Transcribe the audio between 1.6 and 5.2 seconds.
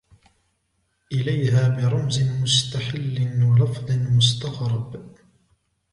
بِرَمْزٍ مُسْتَحْلٍ وَلَفْظٍ مُسْتَغْرَبٍ